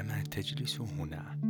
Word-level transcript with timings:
أينما 0.00 0.22
تجلس 0.22 0.80
هنا. 0.80 1.49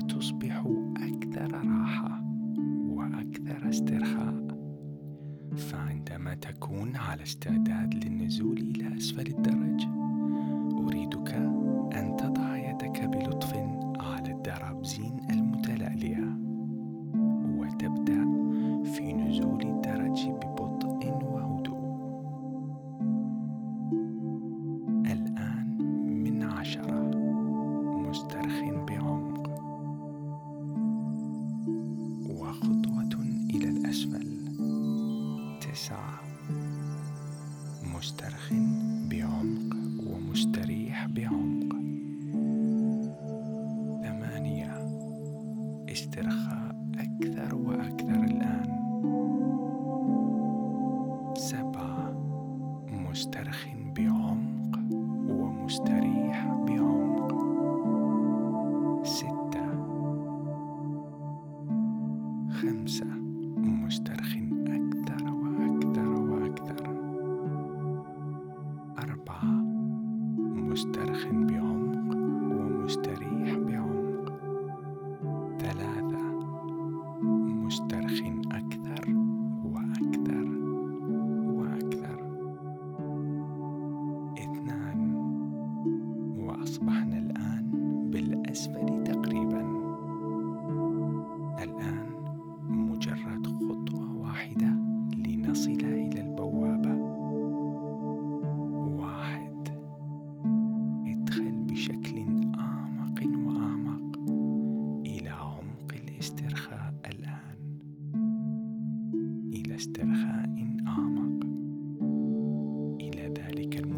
فتصبح 0.00 0.64
أكثر 0.96 1.52
راحة 1.52 2.22
وأكثر 2.88 3.68
استرخاء. 3.68 4.40
فعندما 5.56 6.34
تكون 6.34 6.96
على 6.96 7.22
استعداد 7.22 8.04
للنزول 8.04 8.58
إلى 8.58 8.96
أسفل 8.96 9.26
الدرج 9.26 9.99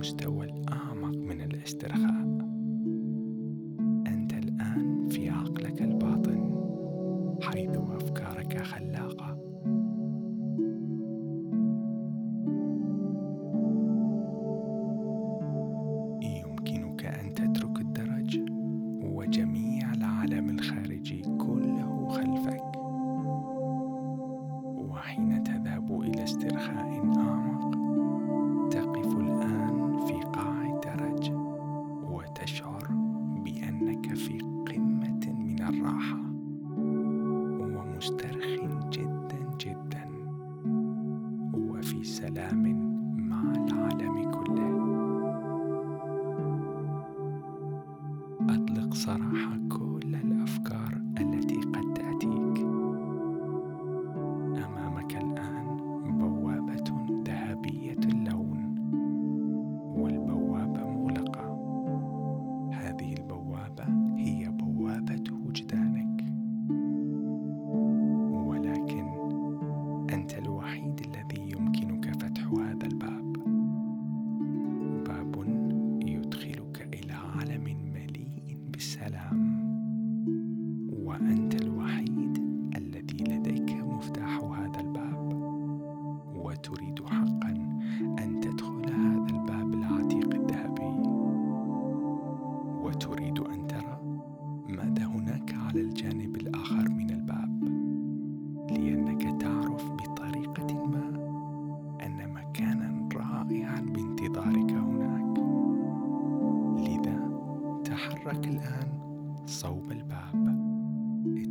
مستوى 0.02 0.44
الأعمق 0.46 1.16
من 1.16 1.40
الاسترخاء 1.40 2.21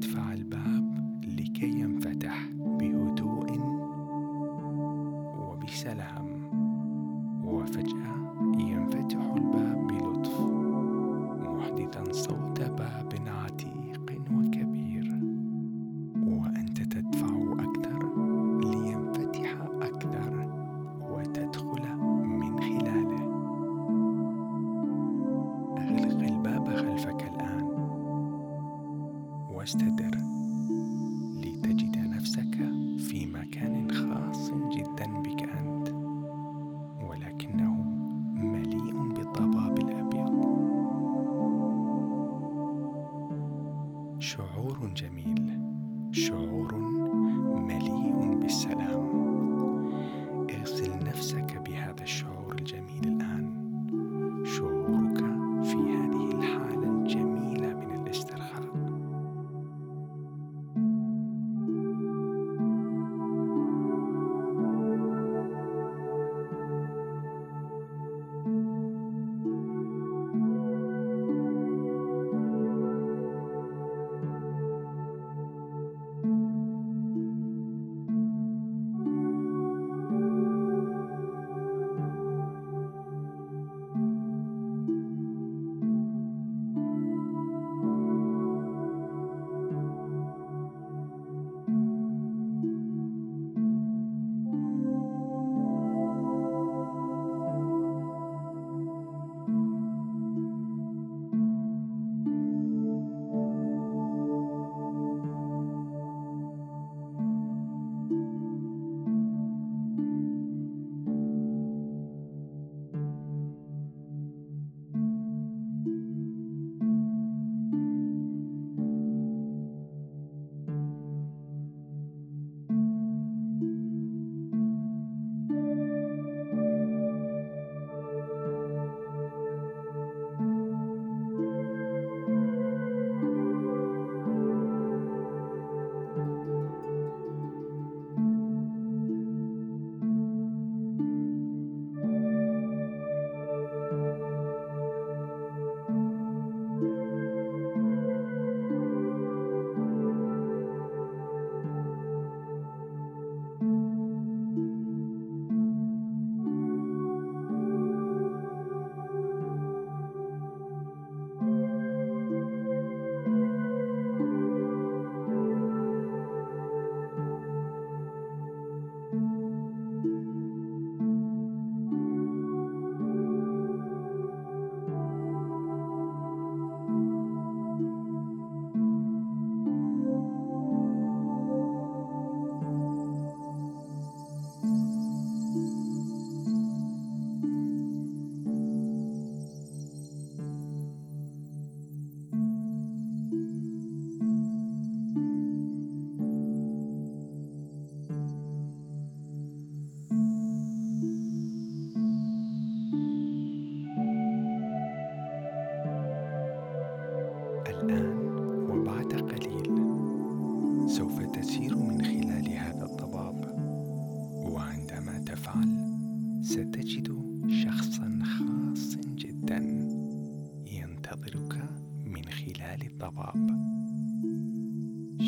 ادفع 0.02 0.34
الباب. 0.34 1.01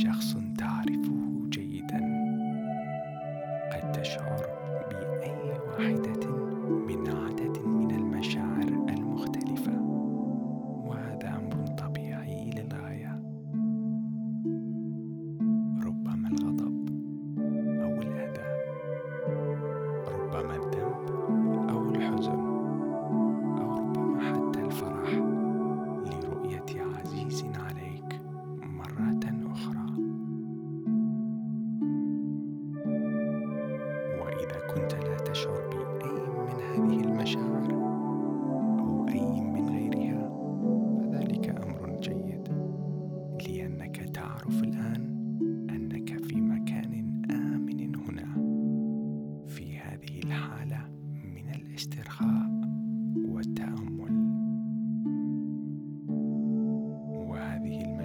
شخص 0.03 0.36
تعرفه. 0.57 1.12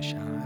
Shabbat 0.00 0.38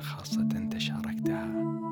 خاصة 0.00 0.68
تشاركتها. 0.70 1.89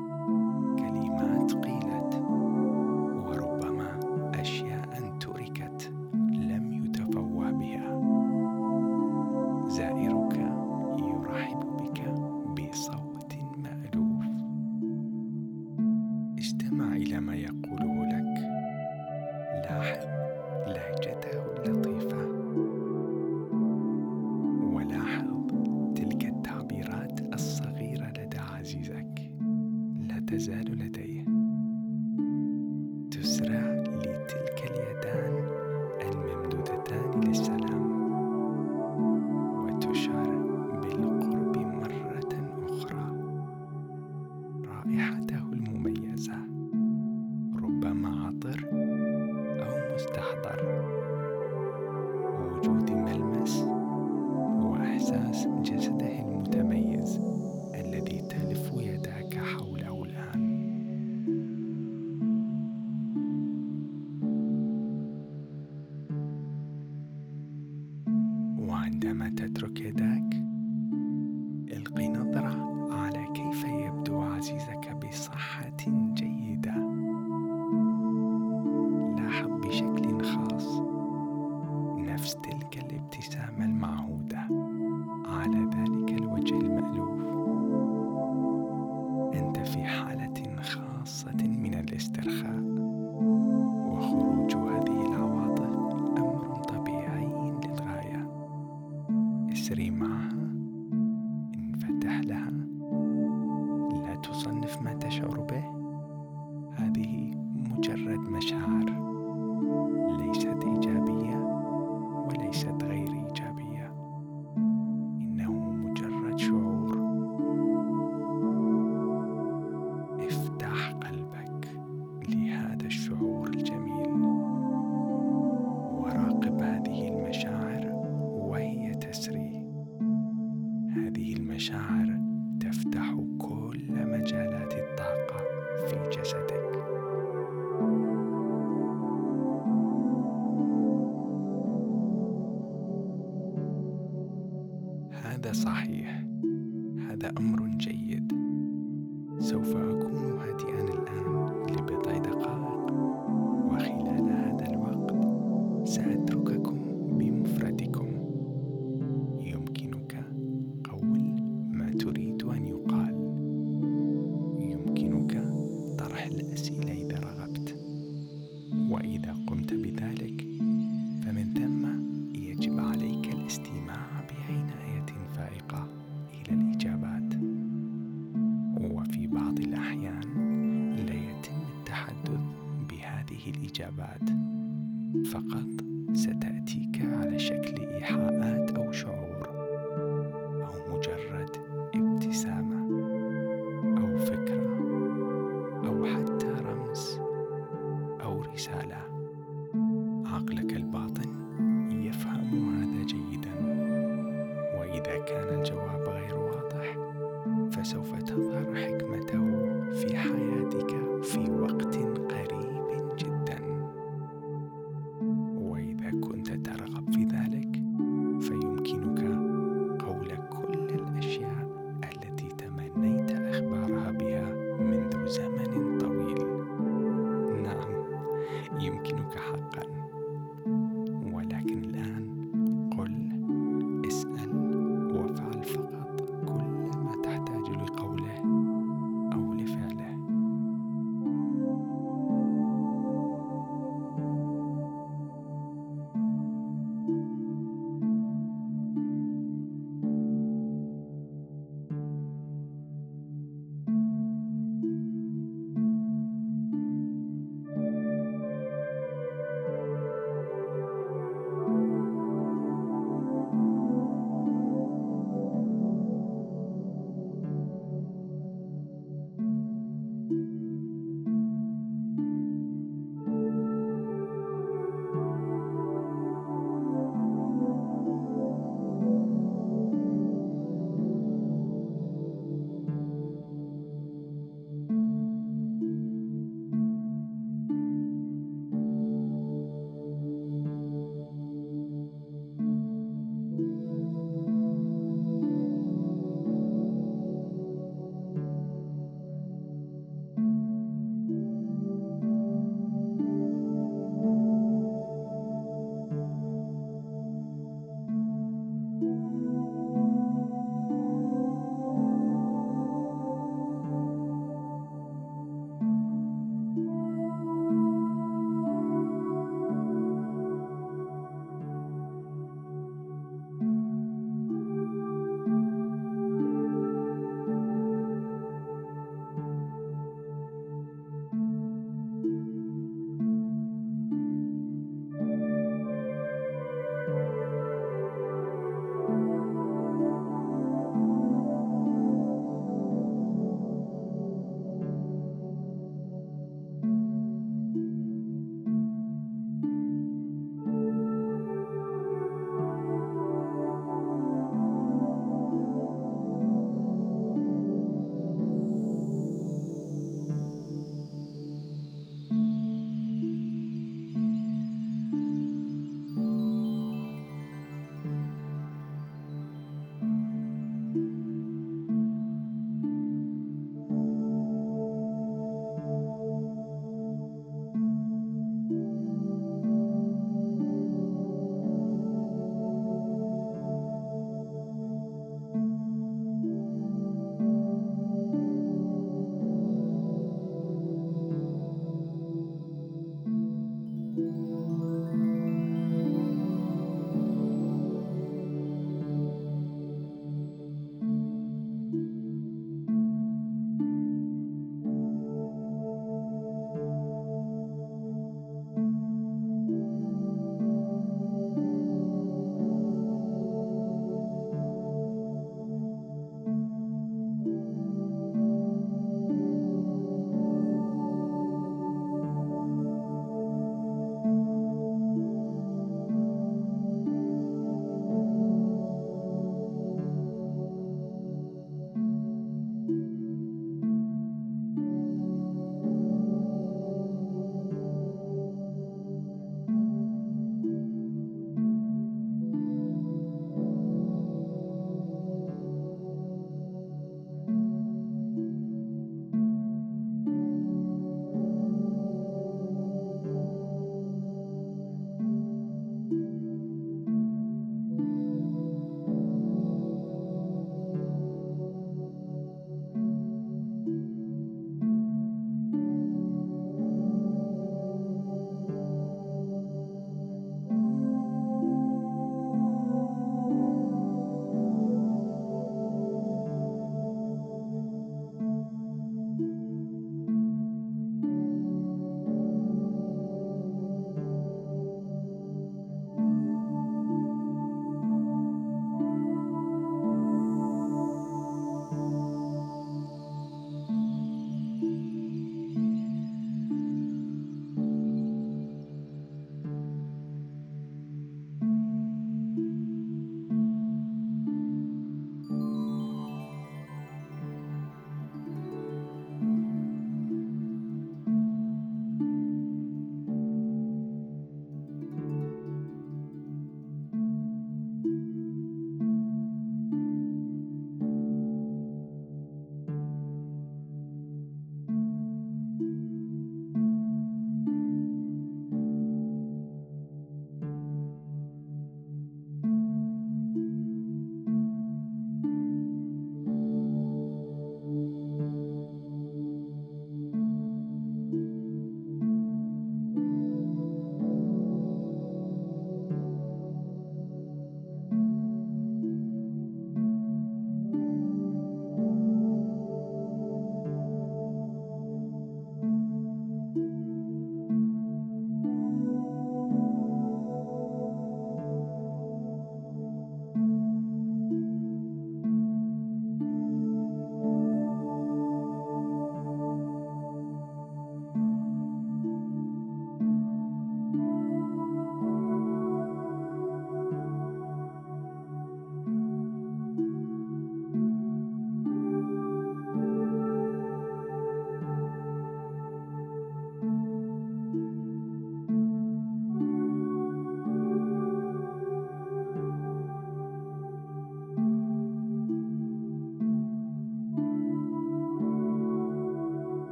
وإذا 168.98 169.34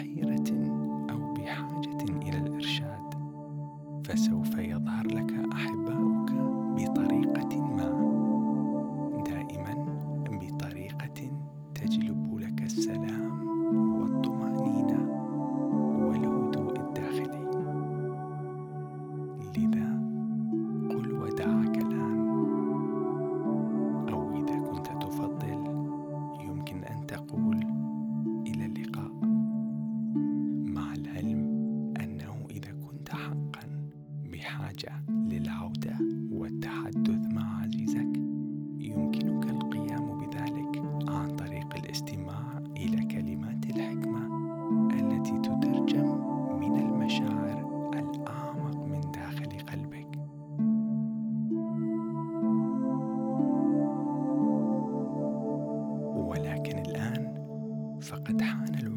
بحيرة 0.00 0.50
أو 1.10 1.34
بحاجة 1.34 2.04
إلى 2.22 2.38
الإرشاد 2.38 3.14
فسوف 4.04 4.58
يظهر 4.58 5.06
لك 5.06 5.29
فقد 58.10 58.42
حان 58.42 58.74
الوقت 58.74 58.89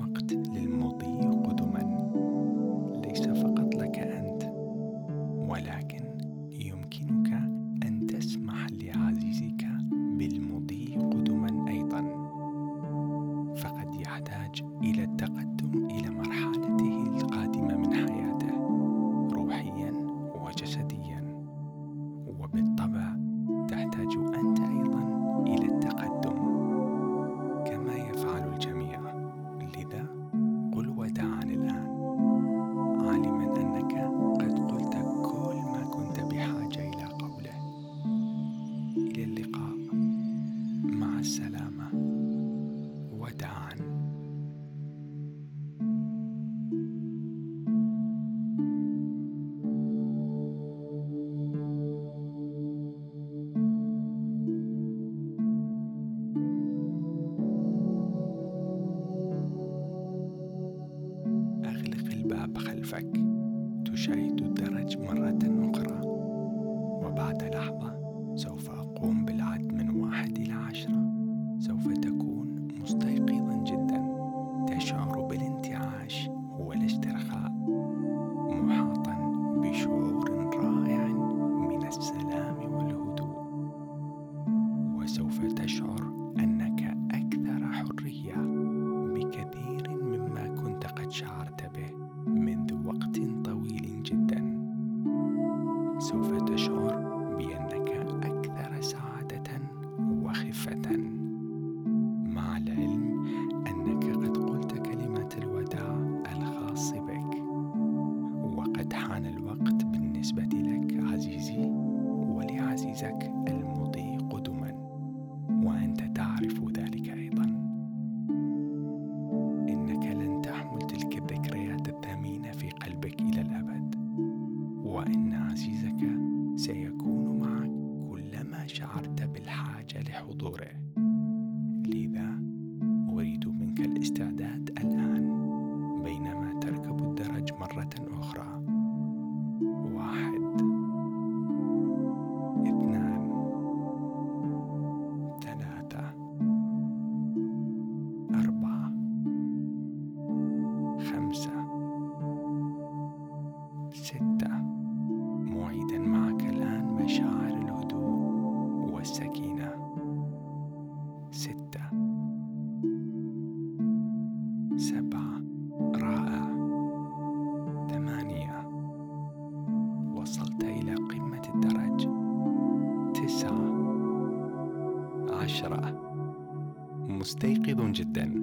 مستيقظ 177.33 177.91
جدا. 177.91 178.33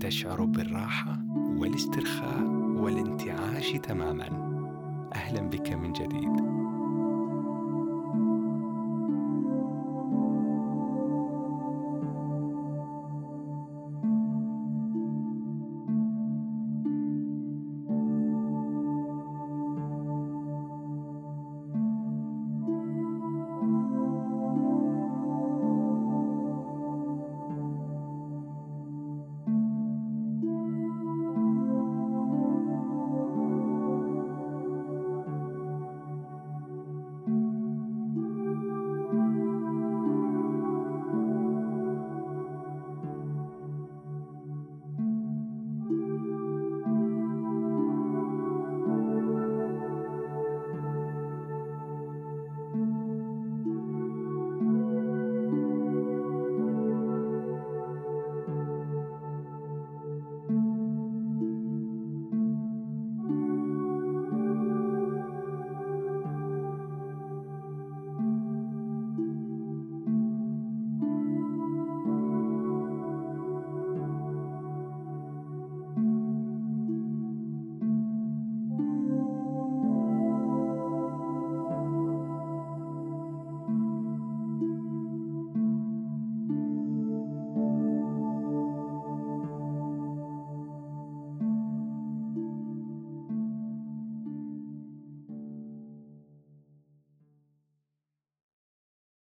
تشعر 0.00 0.44
بالراحة 0.44 1.22
والاسترخاء 1.34 2.46
والانتعاش 2.76 3.72
تماما. 3.72 4.28
أهلا 5.14 5.40
بك 5.40 5.72
من 5.72 5.92
جديد. 5.92 6.65